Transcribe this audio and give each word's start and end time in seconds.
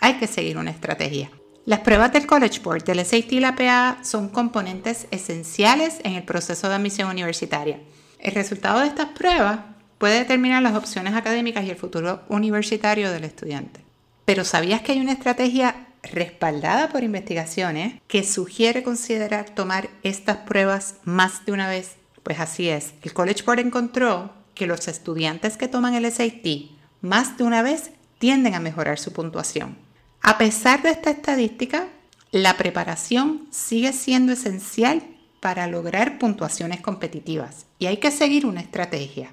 hay 0.00 0.14
que 0.14 0.26
seguir 0.26 0.56
una 0.56 0.70
estrategia. 0.70 1.30
Las 1.64 1.80
pruebas 1.80 2.12
del 2.12 2.26
College 2.26 2.58
Board, 2.58 2.82
del 2.82 3.04
SAT 3.04 3.32
y 3.32 3.38
la 3.38 3.54
PA 3.54 3.98
son 4.02 4.28
componentes 4.30 5.06
esenciales 5.12 6.00
en 6.02 6.14
el 6.14 6.24
proceso 6.24 6.68
de 6.68 6.74
admisión 6.74 7.08
universitaria. 7.08 7.78
El 8.18 8.32
resultado 8.32 8.80
de 8.80 8.88
estas 8.88 9.10
pruebas 9.10 9.60
puede 9.98 10.18
determinar 10.18 10.60
las 10.60 10.74
opciones 10.74 11.14
académicas 11.14 11.64
y 11.64 11.70
el 11.70 11.76
futuro 11.76 12.22
universitario 12.28 13.12
del 13.12 13.22
estudiante. 13.22 13.78
Pero 14.24 14.44
¿sabías 14.44 14.82
que 14.82 14.90
hay 14.90 15.00
una 15.00 15.12
estrategia 15.12 15.86
respaldada 16.02 16.88
por 16.88 17.04
investigaciones 17.04 18.00
que 18.08 18.24
sugiere 18.24 18.82
considerar 18.82 19.50
tomar 19.50 19.88
estas 20.02 20.38
pruebas 20.38 20.96
más 21.04 21.46
de 21.46 21.52
una 21.52 21.68
vez? 21.68 21.92
Pues 22.24 22.40
así 22.40 22.68
es. 22.70 22.94
El 23.02 23.12
College 23.12 23.44
Board 23.44 23.60
encontró 23.60 24.32
que 24.56 24.66
los 24.66 24.88
estudiantes 24.88 25.56
que 25.56 25.68
toman 25.68 25.94
el 25.94 26.10
SAT 26.10 26.72
más 27.02 27.38
de 27.38 27.44
una 27.44 27.62
vez 27.62 27.92
tienden 28.18 28.56
a 28.56 28.60
mejorar 28.60 28.98
su 28.98 29.12
puntuación. 29.12 29.76
A 30.22 30.38
pesar 30.38 30.82
de 30.82 30.90
esta 30.90 31.10
estadística, 31.10 31.88
la 32.30 32.56
preparación 32.56 33.48
sigue 33.50 33.92
siendo 33.92 34.32
esencial 34.32 35.02
para 35.40 35.66
lograr 35.66 36.18
puntuaciones 36.18 36.80
competitivas 36.80 37.66
y 37.80 37.86
hay 37.86 37.96
que 37.96 38.12
seguir 38.12 38.46
una 38.46 38.60
estrategia. 38.60 39.32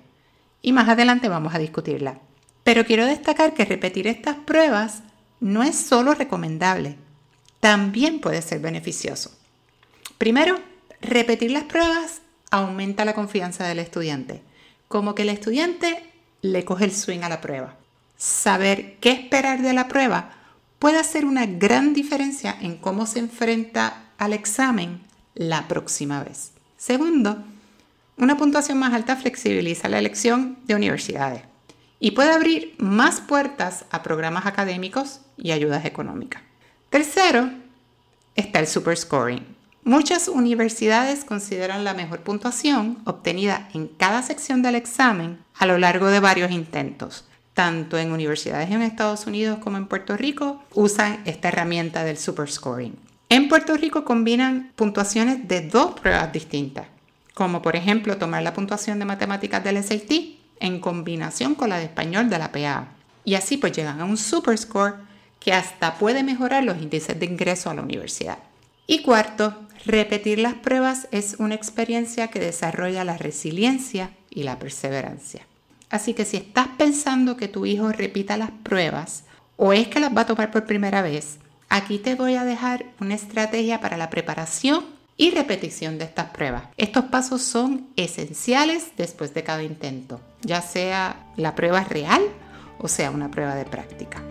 Y 0.64 0.74
más 0.74 0.90
adelante 0.90 1.30
vamos 1.30 1.54
a 1.54 1.60
discutirla. 1.60 2.20
Pero 2.64 2.86
quiero 2.86 3.06
destacar 3.06 3.54
que 3.54 3.66
repetir 3.66 4.08
estas 4.08 4.36
pruebas 4.38 5.04
no 5.40 5.62
es 5.62 5.76
solo 5.76 6.16
recomendable, 6.16 6.98
también 7.60 8.20
puede 8.20 8.42
ser 8.42 8.60
beneficioso. 8.60 9.32
Primero, 10.18 10.60
repetir 11.02 11.52
las 11.52 11.66
pruebas 11.66 12.22
aumenta 12.50 13.06
la 13.06 13.14
confianza 13.14 13.68
del 13.68 13.80
estudiante, 13.80 14.42
como 14.88 15.14
que 15.14 15.22
el 15.22 15.30
estudiante 15.30 16.04
le 16.42 16.66
coge 16.66 16.86
el 16.86 16.96
swing 16.96 17.22
a 17.22 17.30
la 17.30 17.42
prueba. 17.42 17.76
Saber 18.18 18.98
qué 19.00 19.12
esperar 19.12 19.62
de 19.62 19.74
la 19.74 19.88
prueba 19.88 20.39
puede 20.80 20.98
hacer 20.98 21.26
una 21.26 21.46
gran 21.46 21.94
diferencia 21.94 22.56
en 22.60 22.78
cómo 22.78 23.06
se 23.06 23.20
enfrenta 23.20 24.06
al 24.18 24.34
examen 24.34 25.02
la 25.36 25.68
próxima 25.68 26.24
vez. 26.24 26.54
Segundo, 26.78 27.44
una 28.18 28.38
puntuación 28.38 28.80
más 28.80 28.94
alta 28.94 29.18
flexibiliza 29.18 29.90
la 29.90 30.00
elección 30.00 30.58
de 30.66 30.76
universidades 30.76 31.44
y 32.00 32.12
puede 32.12 32.32
abrir 32.32 32.76
más 32.78 33.20
puertas 33.20 33.86
a 33.92 34.02
programas 34.04 34.46
académicos 34.46 35.20
y 35.38 35.52
ayudas 35.52 35.86
económicas. 35.86 36.42
Tercero, 36.90 37.52
está 38.36 38.60
el 38.60 38.68
superscoring. 38.68 39.46
Muchas 39.84 40.28
universidades 40.28 41.26
consideran 41.26 41.84
la 41.84 41.94
mejor 41.94 42.22
puntuación 42.22 43.00
obtenida 43.06 43.70
en 43.74 43.88
cada 43.88 44.22
sección 44.22 44.62
del 44.62 44.76
examen 44.76 45.40
a 45.58 45.66
lo 45.66 45.78
largo 45.78 46.08
de 46.08 46.20
varios 46.20 46.52
intentos 46.52 47.29
tanto 47.60 47.98
en 47.98 48.14
universidades 48.14 48.72
en 48.72 48.82
Estados 48.82 49.28
Unidos 49.28 49.60
como 49.60 49.76
en 49.76 49.86
Puerto 49.86 50.16
Rico, 50.16 50.64
usan 50.76 51.20
esta 51.26 51.50
herramienta 51.50 52.06
del 52.06 52.18
superscoring. 52.18 52.96
En 53.28 53.50
Puerto 53.50 53.76
Rico 53.76 54.06
combinan 54.06 54.72
puntuaciones 54.78 55.46
de 55.46 55.68
dos 55.68 56.00
pruebas 56.00 56.32
distintas, 56.32 56.88
como 57.34 57.62
por 57.62 57.76
ejemplo 57.76 58.16
tomar 58.16 58.44
la 58.44 58.54
puntuación 58.54 58.98
de 58.98 59.04
matemáticas 59.04 59.62
del 59.62 59.84
SAT 59.84 60.10
en 60.62 60.80
combinación 60.80 61.54
con 61.54 61.68
la 61.68 61.80
de 61.80 61.84
español 61.84 62.30
de 62.30 62.40
la 62.40 62.54
PA. 62.54 62.94
Y 63.26 63.36
así 63.36 63.58
pues 63.58 63.74
llegan 63.74 64.00
a 64.00 64.06
un 64.06 64.16
superscore 64.16 64.94
que 65.42 65.52
hasta 65.52 65.96
puede 65.96 66.24
mejorar 66.24 66.64
los 66.64 66.82
índices 66.82 67.20
de 67.20 67.26
ingreso 67.26 67.70
a 67.70 67.74
la 67.74 67.82
universidad. 67.82 68.38
Y 68.88 69.02
cuarto, 69.02 69.54
repetir 69.86 70.40
las 70.40 70.54
pruebas 70.54 71.10
es 71.12 71.36
una 71.40 71.56
experiencia 71.56 72.30
que 72.30 72.40
desarrolla 72.40 73.04
la 73.04 73.18
resiliencia 73.18 74.12
y 74.30 74.44
la 74.44 74.60
perseverancia. 74.60 75.49
Así 75.90 76.14
que 76.14 76.26
si 76.26 76.38
estás 76.38 76.68
pensando 76.78 77.36
que 77.36 77.48
tu 77.48 77.66
hijo 77.66 77.92
repita 77.92 78.38
las 78.38 78.52
pruebas 78.52 79.24
o 79.58 79.74
es 79.74 79.88
que 79.88 80.00
las 80.00 80.16
va 80.16 80.22
a 80.22 80.26
tomar 80.28 80.52
por 80.52 80.66
primera 80.66 81.02
vez, 81.02 81.40
aquí 81.68 81.98
te 81.98 82.16
voy 82.16 82.36
a 82.36 82.46
dejar 82.46 82.86
una 83.00 83.16
estrategia 83.16 83.82
para 83.82 83.98
la 83.98 84.10
preparación 84.10 84.86
y 85.18 85.32
repetición 85.32 85.98
de 85.98 86.06
estas 86.06 86.30
pruebas. 86.30 86.64
Estos 86.78 87.06
pasos 87.06 87.42
son 87.42 87.88
esenciales 87.96 88.92
después 88.98 89.34
de 89.34 89.44
cada 89.44 89.64
intento, 89.64 90.22
ya 90.42 90.62
sea 90.62 91.28
la 91.36 91.56
prueba 91.56 91.84
real 91.84 92.22
o 92.78 92.88
sea 92.88 93.12
una 93.12 93.30
prueba 93.30 93.56
de 93.56 93.66
práctica. 93.66 94.22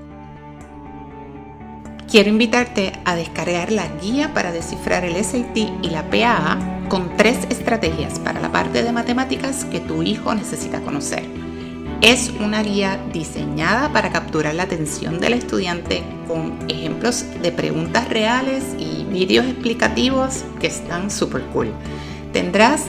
Quiero 2.11 2.31
invitarte 2.31 2.93
a 3.05 3.17
descargar 3.17 3.71
la 3.71 3.87
guía 4.01 4.33
para 4.33 4.51
descifrar 4.51 5.05
el 5.05 5.23
SAT 5.23 5.57
y 5.57 5.91
la 5.91 6.09
PAA 6.09 6.87
con 6.89 7.15
tres 7.19 7.47
estrategias 7.51 8.19
para 8.19 8.41
la 8.41 8.51
parte 8.51 8.83
de 8.83 8.93
matemáticas 8.93 9.67
que 9.67 9.81
tu 9.81 10.03
hijo 10.03 10.35
necesita 10.35 10.81
conocer. 10.81 11.48
Es 12.01 12.31
una 12.39 12.63
guía 12.63 13.01
diseñada 13.13 13.93
para 13.93 14.13
capturar 14.13 14.55
la 14.55 14.63
atención 14.63 15.19
del 15.19 15.33
estudiante 15.33 16.05
con 16.29 16.57
ejemplos 16.69 17.25
de 17.43 17.51
preguntas 17.51 18.09
reales 18.09 18.63
y 18.79 19.03
vídeos 19.03 19.45
explicativos 19.47 20.45
que 20.61 20.69
están 20.69 21.11
súper 21.11 21.43
cool. 21.47 21.73
Tendrás 22.33 22.85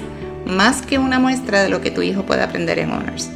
más 0.45 0.83
que 0.83 0.99
una 0.99 1.17
muestra 1.17 1.63
de 1.63 1.69
lo 1.69 1.81
que 1.81 1.89
tu 1.89 2.03
hijo 2.03 2.23
puede 2.23 2.43
aprender 2.43 2.77
en 2.77 2.91
Honors. 2.91 3.31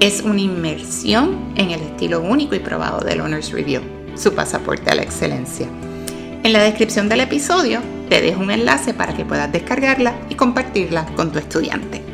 Es 0.00 0.22
una 0.22 0.40
inmersión 0.40 1.52
en 1.54 1.70
el 1.70 1.80
estilo 1.82 2.20
único 2.20 2.56
y 2.56 2.58
probado 2.58 2.98
del 3.04 3.20
Honors 3.20 3.52
Review, 3.52 3.82
su 4.16 4.34
pasaporte 4.34 4.90
a 4.90 4.96
la 4.96 5.02
excelencia. 5.02 5.68
En 6.42 6.52
la 6.52 6.64
descripción 6.64 7.08
del 7.08 7.20
episodio 7.20 7.80
te 8.08 8.20
dejo 8.20 8.40
un 8.40 8.50
enlace 8.50 8.92
para 8.92 9.14
que 9.14 9.24
puedas 9.24 9.52
descargarla 9.52 10.16
y 10.28 10.34
compartirla 10.34 11.06
con 11.14 11.30
tu 11.30 11.38
estudiante. 11.38 12.11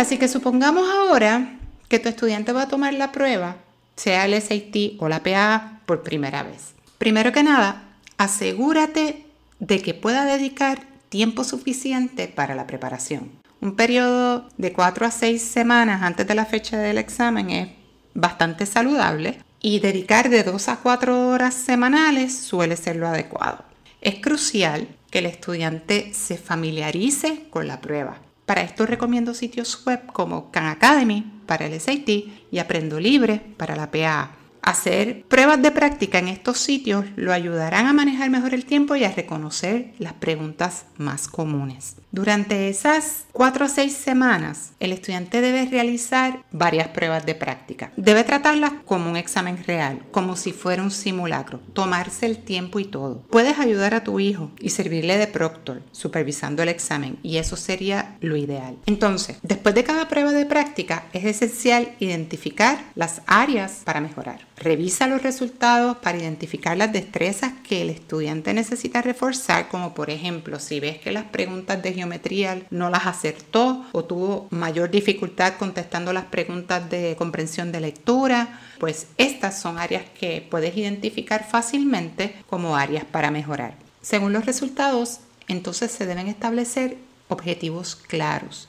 Así 0.00 0.16
que 0.16 0.28
supongamos 0.28 0.88
ahora 0.88 1.58
que 1.90 1.98
tu 1.98 2.08
estudiante 2.08 2.52
va 2.52 2.62
a 2.62 2.68
tomar 2.68 2.94
la 2.94 3.12
prueba, 3.12 3.56
sea 3.96 4.24
el 4.24 4.32
SAT 4.40 4.96
o 4.98 5.10
la 5.10 5.22
PA, 5.22 5.82
por 5.84 6.02
primera 6.02 6.42
vez. 6.42 6.72
Primero 6.96 7.32
que 7.32 7.42
nada, 7.42 7.82
asegúrate 8.16 9.26
de 9.58 9.82
que 9.82 9.92
pueda 9.92 10.24
dedicar 10.24 10.80
tiempo 11.10 11.44
suficiente 11.44 12.28
para 12.28 12.54
la 12.54 12.66
preparación. 12.66 13.30
Un 13.60 13.76
periodo 13.76 14.48
de 14.56 14.72
4 14.72 15.04
a 15.04 15.10
6 15.10 15.42
semanas 15.42 16.00
antes 16.00 16.26
de 16.26 16.34
la 16.34 16.46
fecha 16.46 16.78
del 16.78 16.96
examen 16.96 17.50
es 17.50 17.68
bastante 18.14 18.64
saludable 18.64 19.42
y 19.60 19.80
dedicar 19.80 20.30
de 20.30 20.44
2 20.44 20.68
a 20.70 20.76
4 20.76 21.28
horas 21.28 21.52
semanales 21.52 22.34
suele 22.34 22.78
ser 22.78 22.96
lo 22.96 23.06
adecuado. 23.06 23.66
Es 24.00 24.14
crucial 24.14 24.88
que 25.10 25.18
el 25.18 25.26
estudiante 25.26 26.14
se 26.14 26.38
familiarice 26.38 27.48
con 27.50 27.68
la 27.68 27.82
prueba 27.82 28.16
para 28.50 28.62
esto 28.62 28.84
recomiendo 28.84 29.32
sitios 29.32 29.80
web 29.86 30.06
como 30.12 30.50
Khan 30.50 30.66
Academy 30.66 31.24
para 31.46 31.66
el 31.66 31.80
SAT 31.80 32.08
y 32.50 32.58
Aprendo 32.58 32.98
Libre 32.98 33.40
para 33.56 33.76
la 33.76 33.92
PA. 33.92 34.39
Hacer 34.62 35.24
pruebas 35.24 35.62
de 35.62 35.70
práctica 35.70 36.18
en 36.18 36.28
estos 36.28 36.58
sitios 36.58 37.04
lo 37.16 37.32
ayudarán 37.32 37.86
a 37.86 37.92
manejar 37.92 38.30
mejor 38.30 38.54
el 38.54 38.66
tiempo 38.66 38.94
y 38.96 39.04
a 39.04 39.12
reconocer 39.12 39.94
las 39.98 40.12
preguntas 40.14 40.84
más 40.98 41.28
comunes. 41.28 41.96
Durante 42.12 42.68
esas 42.68 43.24
cuatro 43.32 43.66
o 43.66 43.68
seis 43.68 43.94
semanas, 43.94 44.72
el 44.80 44.92
estudiante 44.92 45.40
debe 45.40 45.66
realizar 45.66 46.44
varias 46.50 46.88
pruebas 46.88 47.24
de 47.24 47.36
práctica. 47.36 47.92
Debe 47.96 48.24
tratarlas 48.24 48.72
como 48.84 49.08
un 49.08 49.16
examen 49.16 49.62
real, 49.64 50.02
como 50.10 50.36
si 50.36 50.52
fuera 50.52 50.82
un 50.82 50.90
simulacro, 50.90 51.60
tomarse 51.72 52.26
el 52.26 52.38
tiempo 52.38 52.80
y 52.80 52.84
todo. 52.84 53.22
Puedes 53.30 53.58
ayudar 53.58 53.94
a 53.94 54.04
tu 54.04 54.18
hijo 54.18 54.50
y 54.58 54.70
servirle 54.70 55.18
de 55.18 55.28
proctor, 55.28 55.82
supervisando 55.92 56.62
el 56.62 56.68
examen, 56.68 57.18
y 57.22 57.36
eso 57.36 57.56
sería 57.56 58.16
lo 58.20 58.36
ideal. 58.36 58.76
Entonces, 58.86 59.38
después 59.42 59.74
de 59.74 59.84
cada 59.84 60.08
prueba 60.08 60.32
de 60.32 60.46
práctica, 60.46 61.04
es 61.12 61.24
esencial 61.24 61.94
identificar 62.00 62.84
las 62.96 63.22
áreas 63.26 63.82
para 63.84 64.00
mejorar. 64.00 64.49
Revisa 64.60 65.06
los 65.06 65.22
resultados 65.22 65.96
para 65.96 66.18
identificar 66.18 66.76
las 66.76 66.92
destrezas 66.92 67.54
que 67.66 67.80
el 67.80 67.88
estudiante 67.88 68.52
necesita 68.52 69.00
reforzar, 69.00 69.68
como 69.68 69.94
por 69.94 70.10
ejemplo 70.10 70.60
si 70.60 70.80
ves 70.80 70.98
que 70.98 71.12
las 71.12 71.24
preguntas 71.24 71.82
de 71.82 71.94
geometría 71.94 72.60
no 72.68 72.90
las 72.90 73.06
acertó 73.06 73.86
o 73.92 74.04
tuvo 74.04 74.48
mayor 74.50 74.90
dificultad 74.90 75.54
contestando 75.54 76.12
las 76.12 76.26
preguntas 76.26 76.90
de 76.90 77.16
comprensión 77.16 77.72
de 77.72 77.80
lectura, 77.80 78.60
pues 78.78 79.06
estas 79.16 79.58
son 79.58 79.78
áreas 79.78 80.04
que 80.18 80.46
puedes 80.50 80.76
identificar 80.76 81.48
fácilmente 81.48 82.36
como 82.46 82.76
áreas 82.76 83.06
para 83.06 83.30
mejorar. 83.30 83.76
Según 84.02 84.34
los 84.34 84.44
resultados, 84.44 85.20
entonces 85.48 85.90
se 85.90 86.04
deben 86.04 86.26
establecer 86.26 86.98
objetivos 87.28 87.96
claros. 87.96 88.68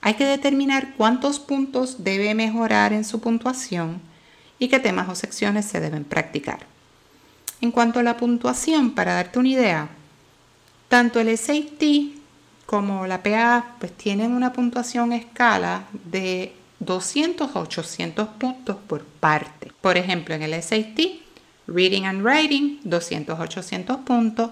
Hay 0.00 0.14
que 0.14 0.24
determinar 0.24 0.94
cuántos 0.96 1.40
puntos 1.40 2.04
debe 2.04 2.34
mejorar 2.34 2.94
en 2.94 3.04
su 3.04 3.20
puntuación, 3.20 4.00
y 4.58 4.68
qué 4.68 4.78
temas 4.78 5.08
o 5.08 5.14
secciones 5.14 5.66
se 5.66 5.80
deben 5.80 6.04
practicar. 6.04 6.60
En 7.60 7.70
cuanto 7.70 8.00
a 8.00 8.02
la 8.02 8.16
puntuación, 8.16 8.92
para 8.92 9.14
darte 9.14 9.38
una 9.38 9.48
idea, 9.48 9.88
tanto 10.88 11.20
el 11.20 11.36
SAT 11.36 11.82
como 12.66 13.06
la 13.06 13.22
PA 13.22 13.76
pues 13.78 13.92
tienen 13.92 14.32
una 14.32 14.52
puntuación 14.52 15.12
escala 15.12 15.84
de 16.04 16.52
200 16.80 17.54
a 17.54 17.60
800 17.60 18.28
puntos 18.28 18.76
por 18.86 19.04
parte. 19.04 19.72
Por 19.80 19.96
ejemplo, 19.96 20.34
en 20.34 20.42
el 20.42 20.62
SAT, 20.62 21.00
Reading 21.66 22.04
and 22.04 22.22
Writing, 22.22 22.80
200 22.84 23.38
800 23.38 23.96
puntos, 23.98 24.50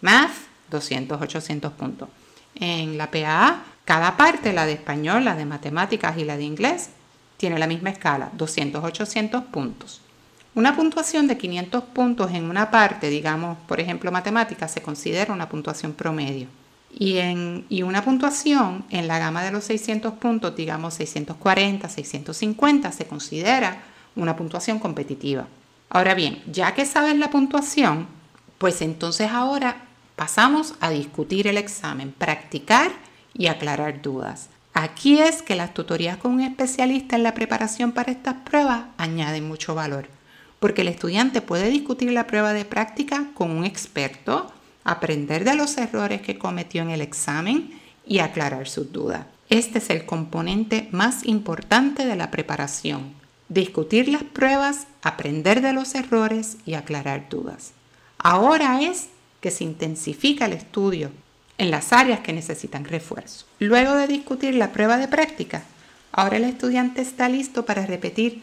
Math, 0.00 0.32
200 0.70 1.20
800 1.20 1.72
puntos. 1.72 2.08
En 2.54 2.96
la 2.96 3.10
PA, 3.10 3.62
cada 3.84 4.16
parte, 4.16 4.52
la 4.52 4.66
de 4.66 4.72
español, 4.72 5.24
la 5.24 5.36
de 5.36 5.44
matemáticas 5.44 6.16
y 6.18 6.24
la 6.24 6.36
de 6.36 6.44
inglés, 6.44 6.90
tiene 7.36 7.58
la 7.58 7.66
misma 7.66 7.90
escala, 7.90 8.30
200-800 8.36 9.44
puntos. 9.46 10.00
Una 10.54 10.74
puntuación 10.74 11.26
de 11.26 11.36
500 11.36 11.84
puntos 11.84 12.30
en 12.32 12.48
una 12.48 12.70
parte, 12.70 13.10
digamos, 13.10 13.58
por 13.68 13.78
ejemplo, 13.78 14.10
matemáticas, 14.10 14.72
se 14.72 14.80
considera 14.80 15.34
una 15.34 15.48
puntuación 15.48 15.92
promedio. 15.92 16.48
Y, 16.98 17.18
en, 17.18 17.66
y 17.68 17.82
una 17.82 18.02
puntuación 18.02 18.86
en 18.88 19.06
la 19.06 19.18
gama 19.18 19.44
de 19.44 19.50
los 19.50 19.64
600 19.64 20.14
puntos, 20.14 20.56
digamos 20.56 20.94
640, 20.94 21.88
650, 21.88 22.90
se 22.90 23.06
considera 23.06 23.82
una 24.14 24.34
puntuación 24.34 24.78
competitiva. 24.78 25.46
Ahora 25.90 26.14
bien, 26.14 26.42
ya 26.50 26.72
que 26.74 26.86
sabes 26.86 27.16
la 27.18 27.28
puntuación, 27.28 28.06
pues 28.56 28.80
entonces 28.80 29.30
ahora 29.30 29.84
pasamos 30.16 30.74
a 30.80 30.88
discutir 30.88 31.46
el 31.46 31.58
examen, 31.58 32.12
practicar 32.16 32.90
y 33.34 33.48
aclarar 33.48 34.00
dudas. 34.00 34.48
Aquí 34.78 35.20
es 35.20 35.40
que 35.40 35.54
las 35.54 35.72
tutorías 35.72 36.18
con 36.18 36.34
un 36.34 36.42
especialista 36.42 37.16
en 37.16 37.22
la 37.22 37.32
preparación 37.32 37.92
para 37.92 38.12
estas 38.12 38.34
pruebas 38.44 38.82
añaden 38.98 39.48
mucho 39.48 39.74
valor, 39.74 40.06
porque 40.60 40.82
el 40.82 40.88
estudiante 40.88 41.40
puede 41.40 41.70
discutir 41.70 42.12
la 42.12 42.26
prueba 42.26 42.52
de 42.52 42.66
práctica 42.66 43.30
con 43.32 43.52
un 43.52 43.64
experto, 43.64 44.52
aprender 44.84 45.44
de 45.44 45.54
los 45.54 45.78
errores 45.78 46.20
que 46.20 46.36
cometió 46.36 46.82
en 46.82 46.90
el 46.90 47.00
examen 47.00 47.70
y 48.06 48.18
aclarar 48.18 48.68
sus 48.68 48.92
dudas. 48.92 49.24
Este 49.48 49.78
es 49.78 49.88
el 49.88 50.04
componente 50.04 50.90
más 50.92 51.24
importante 51.24 52.04
de 52.04 52.16
la 52.16 52.30
preparación. 52.30 53.14
Discutir 53.48 54.10
las 54.10 54.24
pruebas, 54.24 54.88
aprender 55.00 55.62
de 55.62 55.72
los 55.72 55.94
errores 55.94 56.58
y 56.66 56.74
aclarar 56.74 57.30
dudas. 57.30 57.72
Ahora 58.18 58.82
es 58.82 59.08
que 59.40 59.50
se 59.50 59.64
intensifica 59.64 60.44
el 60.44 60.52
estudio 60.52 61.12
en 61.58 61.70
las 61.70 61.92
áreas 61.92 62.20
que 62.20 62.32
necesitan 62.32 62.84
refuerzo. 62.84 63.46
Luego 63.58 63.94
de 63.94 64.06
discutir 64.06 64.54
la 64.54 64.72
prueba 64.72 64.98
de 64.98 65.08
práctica, 65.08 65.62
ahora 66.12 66.36
el 66.36 66.44
estudiante 66.44 67.00
está 67.00 67.28
listo 67.28 67.64
para 67.64 67.86
repetir 67.86 68.42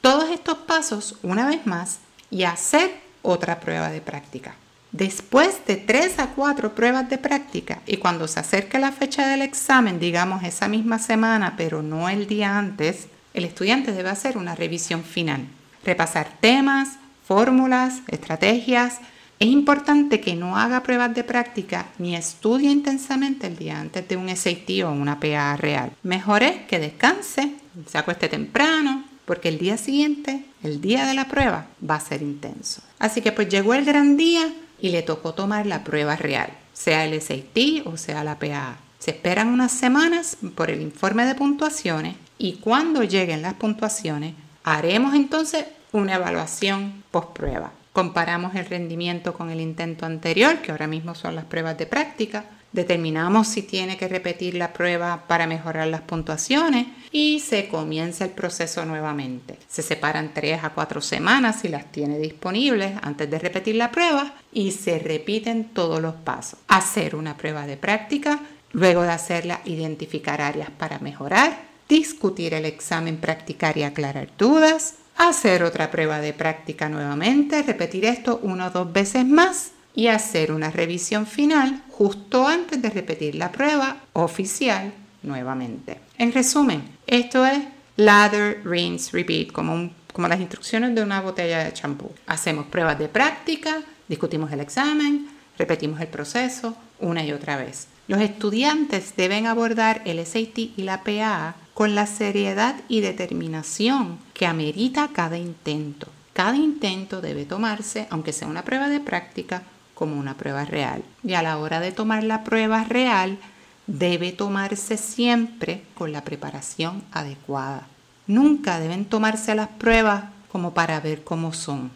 todos 0.00 0.30
estos 0.30 0.58
pasos 0.58 1.18
una 1.22 1.46
vez 1.46 1.66
más 1.66 1.98
y 2.30 2.44
hacer 2.44 2.90
otra 3.22 3.60
prueba 3.60 3.90
de 3.90 4.00
práctica. 4.00 4.54
Después 4.92 5.66
de 5.66 5.76
tres 5.76 6.18
a 6.20 6.28
cuatro 6.28 6.74
pruebas 6.74 7.08
de 7.10 7.18
práctica 7.18 7.80
y 7.84 7.96
cuando 7.96 8.28
se 8.28 8.38
acerque 8.38 8.78
la 8.78 8.92
fecha 8.92 9.26
del 9.26 9.42
examen, 9.42 9.98
digamos 9.98 10.44
esa 10.44 10.68
misma 10.68 11.00
semana, 11.00 11.54
pero 11.56 11.82
no 11.82 12.08
el 12.08 12.26
día 12.28 12.56
antes, 12.58 13.08
el 13.32 13.44
estudiante 13.44 13.90
debe 13.90 14.10
hacer 14.10 14.38
una 14.38 14.54
revisión 14.54 15.02
final, 15.02 15.48
repasar 15.84 16.28
temas, 16.40 16.90
fórmulas, 17.26 18.02
estrategias, 18.06 19.00
es 19.38 19.48
importante 19.48 20.20
que 20.20 20.36
no 20.36 20.56
haga 20.56 20.82
pruebas 20.82 21.14
de 21.14 21.24
práctica 21.24 21.86
ni 21.98 22.14
estudie 22.14 22.70
intensamente 22.70 23.46
el 23.46 23.56
día 23.56 23.80
antes 23.80 24.06
de 24.08 24.16
un 24.16 24.34
SAT 24.34 24.84
o 24.84 24.90
una 24.90 25.18
PA 25.18 25.56
real. 25.56 25.92
Mejor 26.02 26.42
es 26.42 26.62
que 26.62 26.78
descanse, 26.78 27.54
se 27.86 27.98
acueste 27.98 28.28
temprano, 28.28 29.04
porque 29.24 29.48
el 29.48 29.58
día 29.58 29.76
siguiente, 29.76 30.44
el 30.62 30.80
día 30.80 31.06
de 31.06 31.14
la 31.14 31.28
prueba, 31.28 31.66
va 31.88 31.96
a 31.96 32.00
ser 32.00 32.22
intenso. 32.22 32.82
Así 32.98 33.22
que 33.22 33.32
pues 33.32 33.48
llegó 33.48 33.74
el 33.74 33.84
gran 33.84 34.16
día 34.16 34.52
y 34.80 34.90
le 34.90 35.02
tocó 35.02 35.34
tomar 35.34 35.66
la 35.66 35.82
prueba 35.82 36.16
real, 36.16 36.50
sea 36.72 37.04
el 37.04 37.20
SAT 37.20 37.86
o 37.86 37.96
sea 37.96 38.24
la 38.24 38.38
PA. 38.38 38.76
Se 38.98 39.10
esperan 39.10 39.48
unas 39.48 39.72
semanas 39.72 40.36
por 40.54 40.70
el 40.70 40.80
informe 40.80 41.26
de 41.26 41.34
puntuaciones 41.34 42.16
y 42.38 42.54
cuando 42.54 43.02
lleguen 43.02 43.42
las 43.42 43.54
puntuaciones 43.54 44.34
haremos 44.62 45.14
entonces 45.14 45.66
una 45.92 46.14
evaluación 46.14 47.04
post 47.10 47.36
prueba. 47.36 47.72
Comparamos 47.94 48.56
el 48.56 48.66
rendimiento 48.66 49.34
con 49.34 49.50
el 49.50 49.60
intento 49.60 50.04
anterior, 50.04 50.58
que 50.58 50.72
ahora 50.72 50.88
mismo 50.88 51.14
son 51.14 51.36
las 51.36 51.44
pruebas 51.44 51.78
de 51.78 51.86
práctica. 51.86 52.44
Determinamos 52.72 53.46
si 53.46 53.62
tiene 53.62 53.96
que 53.96 54.08
repetir 54.08 54.54
la 54.54 54.72
prueba 54.72 55.28
para 55.28 55.46
mejorar 55.46 55.86
las 55.86 56.00
puntuaciones 56.00 56.88
y 57.12 57.38
se 57.38 57.68
comienza 57.68 58.24
el 58.24 58.32
proceso 58.32 58.84
nuevamente. 58.84 59.60
Se 59.68 59.82
separan 59.82 60.34
tres 60.34 60.64
a 60.64 60.70
cuatro 60.70 61.00
semanas 61.00 61.60
si 61.60 61.68
las 61.68 61.92
tiene 61.92 62.18
disponibles 62.18 62.94
antes 63.00 63.30
de 63.30 63.38
repetir 63.38 63.76
la 63.76 63.92
prueba 63.92 64.34
y 64.52 64.72
se 64.72 64.98
repiten 64.98 65.68
todos 65.72 66.02
los 66.02 66.16
pasos. 66.16 66.58
Hacer 66.66 67.14
una 67.14 67.36
prueba 67.36 67.64
de 67.64 67.76
práctica, 67.76 68.40
luego 68.72 69.02
de 69.02 69.12
hacerla 69.12 69.60
identificar 69.66 70.40
áreas 70.40 70.70
para 70.70 70.98
mejorar, 70.98 71.56
discutir 71.88 72.54
el 72.54 72.64
examen, 72.64 73.18
practicar 73.18 73.78
y 73.78 73.84
aclarar 73.84 74.30
dudas, 74.36 74.94
hacer 75.16 75.62
otra 75.62 75.90
prueba 75.90 76.20
de 76.20 76.32
práctica 76.32 76.88
nuevamente, 76.88 77.62
repetir 77.62 78.04
esto 78.04 78.40
una 78.42 78.68
o 78.68 78.70
dos 78.70 78.92
veces 78.92 79.26
más 79.26 79.72
y 79.94 80.08
hacer 80.08 80.52
una 80.52 80.70
revisión 80.70 81.26
final 81.26 81.82
justo 81.90 82.46
antes 82.46 82.82
de 82.82 82.90
repetir 82.90 83.36
la 83.36 83.52
prueba 83.52 83.98
oficial 84.12 84.92
nuevamente. 85.22 86.00
En 86.18 86.32
resumen, 86.32 86.82
esto 87.06 87.46
es 87.46 87.60
lather, 87.96 88.60
rinse, 88.64 89.10
repeat, 89.12 89.52
como, 89.52 89.90
como 90.12 90.28
las 90.28 90.40
instrucciones 90.40 90.94
de 90.94 91.02
una 91.02 91.20
botella 91.20 91.64
de 91.64 91.72
champú. 91.72 92.10
Hacemos 92.26 92.66
pruebas 92.66 92.98
de 92.98 93.08
práctica, 93.08 93.82
discutimos 94.08 94.50
el 94.52 94.60
examen, 94.60 95.28
repetimos 95.56 96.00
el 96.00 96.08
proceso 96.08 96.76
una 97.00 97.24
y 97.24 97.32
otra 97.32 97.56
vez. 97.56 97.86
Los 98.06 98.20
estudiantes 98.20 99.14
deben 99.16 99.46
abordar 99.46 100.02
el 100.04 100.24
SAT 100.24 100.58
y 100.58 100.82
la 100.82 101.02
PA 101.02 101.54
con 101.74 101.94
la 101.94 102.06
seriedad 102.06 102.76
y 102.88 103.00
determinación 103.00 104.18
que 104.32 104.46
amerita 104.46 105.10
cada 105.12 105.36
intento. 105.36 106.08
Cada 106.32 106.56
intento 106.56 107.20
debe 107.20 107.44
tomarse, 107.44 108.06
aunque 108.10 108.32
sea 108.32 108.48
una 108.48 108.64
prueba 108.64 108.88
de 108.88 109.00
práctica, 109.00 109.62
como 109.94 110.16
una 110.18 110.36
prueba 110.36 110.64
real. 110.64 111.04
Y 111.22 111.34
a 111.34 111.42
la 111.42 111.58
hora 111.58 111.80
de 111.80 111.92
tomar 111.92 112.24
la 112.24 112.42
prueba 112.44 112.84
real, 112.84 113.38
debe 113.86 114.32
tomarse 114.32 114.96
siempre 114.96 115.84
con 115.94 116.12
la 116.12 116.24
preparación 116.24 117.04
adecuada. 117.12 117.86
Nunca 118.26 118.80
deben 118.80 119.04
tomarse 119.04 119.54
las 119.54 119.68
pruebas 119.68 120.24
como 120.50 120.74
para 120.74 121.00
ver 121.00 121.22
cómo 121.24 121.52
son. 121.52 121.90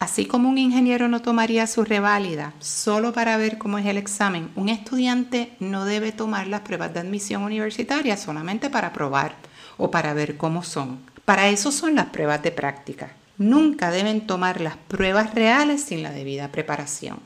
Así 0.00 0.24
como 0.24 0.48
un 0.48 0.56
ingeniero 0.56 1.08
no 1.08 1.20
tomaría 1.20 1.66
su 1.66 1.84
reválida 1.84 2.54
solo 2.58 3.12
para 3.12 3.36
ver 3.36 3.58
cómo 3.58 3.76
es 3.76 3.84
el 3.84 3.98
examen, 3.98 4.50
un 4.56 4.70
estudiante 4.70 5.52
no 5.60 5.84
debe 5.84 6.10
tomar 6.10 6.46
las 6.46 6.62
pruebas 6.62 6.94
de 6.94 7.00
admisión 7.00 7.42
universitaria 7.42 8.16
solamente 8.16 8.70
para 8.70 8.94
probar 8.94 9.34
o 9.76 9.90
para 9.90 10.14
ver 10.14 10.38
cómo 10.38 10.62
son. 10.62 11.00
Para 11.26 11.50
eso 11.50 11.70
son 11.70 11.96
las 11.96 12.06
pruebas 12.06 12.42
de 12.42 12.50
práctica. 12.50 13.12
Nunca 13.36 13.90
deben 13.90 14.26
tomar 14.26 14.62
las 14.62 14.78
pruebas 14.78 15.34
reales 15.34 15.82
sin 15.82 16.02
la 16.02 16.12
debida 16.12 16.48
preparación. 16.48 17.18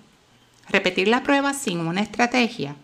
Repetir 0.68 1.06
la 1.06 1.22
prueba 1.22 1.54
sin 1.54 1.78
una 1.78 2.00
estrategia 2.00 2.74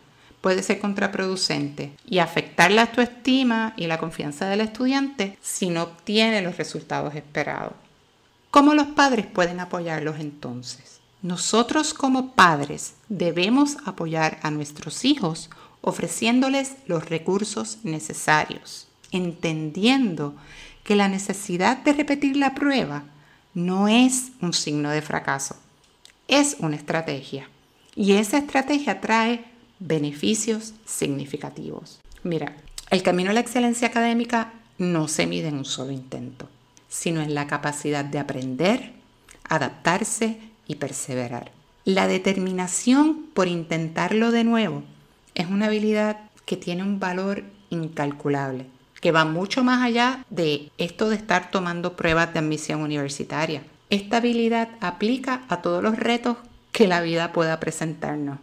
puede 0.40 0.62
ser 0.62 0.78
contraproducente 0.78 1.90
y 2.06 2.20
afectar 2.20 2.70
la 2.70 2.82
autoestima 2.82 3.74
y 3.76 3.88
la 3.88 3.98
confianza 3.98 4.46
del 4.48 4.60
estudiante 4.60 5.36
si 5.40 5.68
no 5.68 5.82
obtiene 5.82 6.42
los 6.42 6.58
resultados 6.58 7.16
esperados. 7.16 7.72
¿Cómo 8.50 8.74
los 8.74 8.88
padres 8.88 9.26
pueden 9.26 9.60
apoyarlos 9.60 10.18
entonces? 10.18 10.98
Nosotros 11.22 11.94
como 11.94 12.32
padres 12.32 12.94
debemos 13.08 13.76
apoyar 13.84 14.40
a 14.42 14.50
nuestros 14.50 15.04
hijos 15.04 15.50
ofreciéndoles 15.82 16.74
los 16.86 17.08
recursos 17.08 17.78
necesarios, 17.84 18.88
entendiendo 19.12 20.34
que 20.82 20.96
la 20.96 21.08
necesidad 21.08 21.78
de 21.78 21.92
repetir 21.92 22.36
la 22.36 22.56
prueba 22.56 23.04
no 23.54 23.86
es 23.86 24.32
un 24.40 24.52
signo 24.52 24.90
de 24.90 25.02
fracaso, 25.02 25.56
es 26.26 26.56
una 26.58 26.74
estrategia. 26.74 27.48
Y 27.94 28.12
esa 28.12 28.38
estrategia 28.38 29.00
trae 29.00 29.44
beneficios 29.78 30.74
significativos. 30.84 32.00
Mira, 32.24 32.56
el 32.90 33.04
camino 33.04 33.30
a 33.30 33.34
la 33.34 33.40
excelencia 33.40 33.86
académica 33.86 34.52
no 34.78 35.06
se 35.06 35.28
mide 35.28 35.48
en 35.48 35.58
un 35.58 35.64
solo 35.64 35.92
intento, 35.92 36.48
sino 36.90 37.22
en 37.22 37.34
la 37.34 37.46
capacidad 37.46 38.04
de 38.04 38.18
aprender, 38.18 38.92
adaptarse 39.48 40.38
y 40.66 40.74
perseverar. 40.74 41.52
La 41.86 42.06
determinación 42.06 43.24
por 43.32 43.48
intentarlo 43.48 44.32
de 44.32 44.44
nuevo 44.44 44.82
es 45.34 45.46
una 45.46 45.66
habilidad 45.66 46.18
que 46.44 46.58
tiene 46.58 46.82
un 46.82 47.00
valor 47.00 47.44
incalculable, 47.70 48.66
que 49.00 49.12
va 49.12 49.24
mucho 49.24 49.64
más 49.64 49.82
allá 49.82 50.26
de 50.28 50.70
esto 50.76 51.08
de 51.08 51.16
estar 51.16 51.50
tomando 51.50 51.96
pruebas 51.96 52.34
de 52.34 52.40
admisión 52.40 52.82
universitaria. 52.82 53.62
Esta 53.88 54.18
habilidad 54.18 54.68
aplica 54.80 55.44
a 55.48 55.62
todos 55.62 55.82
los 55.82 55.96
retos 55.96 56.36
que 56.72 56.86
la 56.86 57.00
vida 57.00 57.32
pueda 57.32 57.60
presentarnos. 57.60 58.38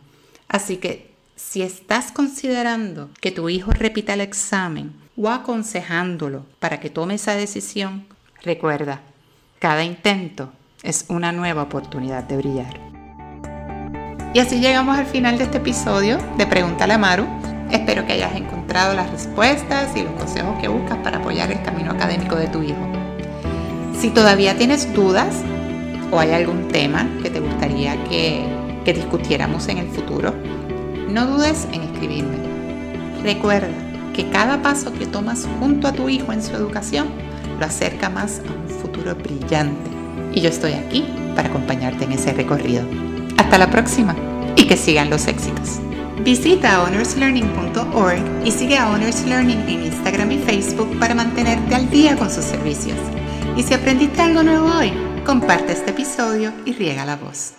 Así 0.48 0.78
que 0.78 1.12
si 1.36 1.62
estás 1.62 2.12
considerando 2.12 3.10
que 3.22 3.32
tu 3.32 3.50
hijo 3.50 3.72
repita 3.72 4.14
el 4.14 4.22
examen 4.22 4.94
o 5.16 5.30
aconsejándolo 5.30 6.46
para 6.60 6.80
que 6.80 6.90
tome 6.90 7.16
esa 7.16 7.36
decisión, 7.36 8.06
recuerda, 8.48 9.02
cada 9.60 9.84
intento 9.84 10.50
es 10.82 11.06
una 11.10 11.34
nueva 11.34 11.64
oportunidad 11.64 12.24
de 12.24 12.38
brillar. 12.38 12.80
Y 14.34 14.40
así 14.40 14.62
llegamos 14.62 14.98
al 14.98 15.06
final 15.06 15.38
de 15.38 15.44
este 15.44 15.58
episodio 15.58 16.18
de 16.38 16.48
Pregúntale 16.48 16.94
a 16.94 16.98
Maru. 16.98 17.26
Espero 17.72 18.06
que 18.06 18.14
hayas 18.14 18.34
encontrado 18.36 18.94
las 18.94 19.12
respuestas 19.12 19.96
y 19.98 20.04
los 20.04 20.14
consejos 20.14 20.58
que 20.62 20.70
buscas 20.70 20.98
para 21.00 21.18
apoyar 21.18 21.52
el 21.52 21.62
camino 21.62 21.92
académico 21.92 22.38
de 22.38 22.48
tu 22.48 22.64
hijo. 22.64 22.80
Si 24.00 24.12
todavía 24.12 24.58
tienes 24.58 24.94
dudas 24.94 25.44
o 26.12 26.20
hay 26.20 26.32
algún 26.32 26.70
tema 26.70 27.06
que 27.22 27.30
te 27.30 27.42
gustaría 27.42 28.02
que, 28.06 28.46
que 28.86 28.94
discutiéramos 28.94 29.68
en 29.68 29.80
el 29.80 29.90
futuro, 29.90 30.34
no 31.10 31.26
dudes 31.26 31.68
en 31.74 31.82
escribirme. 31.82 32.38
Recuerda 33.24 33.68
que 34.16 34.30
cada 34.30 34.62
paso 34.62 34.94
que 34.94 35.06
tomas 35.06 35.46
junto 35.60 35.90
a 35.90 35.92
tu 35.92 36.08
hijo 36.08 36.32
en 36.32 36.42
su 36.42 36.56
educación 36.56 37.27
lo 37.60 37.66
acerca 37.66 38.10
más 38.10 38.42
a 38.48 38.54
un 38.54 38.70
futuro 38.70 39.16
brillante. 39.16 39.90
Y 40.34 40.42
yo 40.42 40.50
estoy 40.50 40.74
aquí 40.74 41.06
para 41.36 41.50
acompañarte 41.50 42.06
en 42.06 42.14
ese 42.14 42.34
recorrido. 42.34 42.84
Hasta 43.38 43.58
la 43.58 43.70
próxima 43.70 44.16
y 44.56 44.66
que 44.66 44.78
sigan 44.78 45.10
los 45.10 45.28
éxitos. 45.28 45.80
Visita 46.24 46.84
honorslearning.org 46.84 48.46
y 48.46 48.52
sigue 48.52 48.78
a 48.78 48.90
Honors 48.90 49.26
Learning 49.26 49.62
en 49.68 49.86
Instagram 49.86 50.32
y 50.32 50.38
Facebook 50.40 50.98
para 51.00 51.16
mantenerte 51.16 51.76
al 51.76 51.90
día 51.90 52.16
con 52.18 52.30
sus 52.30 52.44
servicios. 52.44 52.98
Y 53.56 53.64
si 53.64 53.74
aprendiste 53.74 54.22
algo 54.22 54.44
nuevo 54.44 54.68
hoy, 54.68 54.92
comparte 55.26 55.74
este 55.74 55.92
episodio 55.92 56.52
y 56.66 56.74
riega 56.74 57.06
la 57.06 57.16
voz. 57.16 57.54